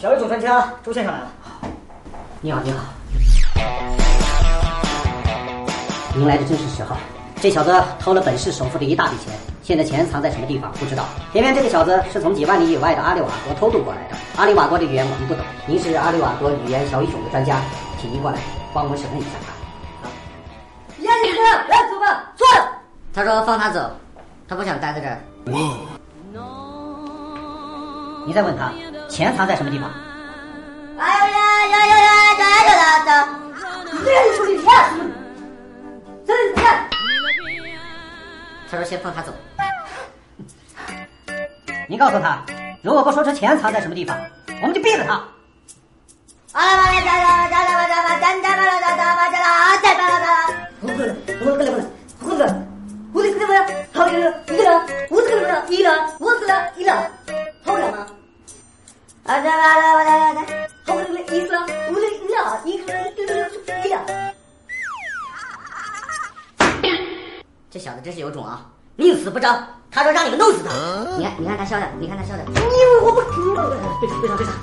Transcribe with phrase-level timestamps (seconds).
[0.00, 1.30] 小语总专家周先生来了。
[2.40, 2.78] 你好，你好。
[6.14, 6.96] 您来的真是时候。
[7.40, 11.04] 这小子偷了本市首富的一大笔钱，现在钱藏在什么地方不知道。
[11.32, 14.16] 偏偏这个小子是从几万里以外的阿里瓦国偷渡过来的。
[14.36, 17.60] 阿里瓦国的语言我们不懂，您是阿里瓦国语言小语种的专家，
[18.00, 18.38] 请您过来
[18.72, 19.52] 帮我们审问一下他。
[21.02, 22.46] 呀，你这来走吧，坐。
[23.12, 23.90] 他说放他走，
[24.48, 25.18] 他不想待在这儿。
[28.26, 28.72] 你再问他，
[29.14, 29.88] 钱藏在什么地方？
[30.98, 32.10] 哎呀呀呀呀！
[32.34, 33.12] 走走走走！
[36.26, 36.62] 走走走！
[38.68, 39.32] 他说：“先放他走。”
[41.86, 42.42] 您告诉他
[42.82, 44.18] ：“如果不说出钱藏在什么地方，
[44.60, 45.12] 我们就毙了他。”
[46.52, 47.53] 好了，大家。
[59.24, 62.36] 啊来来来来来来好不容易一我的一个
[62.66, 64.04] 一个一个呀
[67.70, 69.58] 这小子真是有种啊宁死不招
[69.90, 70.70] 他说让你们弄死他
[71.16, 74.54] 你看你看他笑的你看他笑的你以为我不知队长队长队长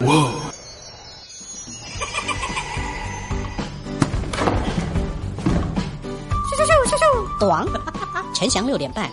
[0.00, 0.14] 哇！
[6.46, 7.38] 咻咻咻咻咻！
[7.40, 7.66] 短，
[8.32, 9.10] 陈翔六点半。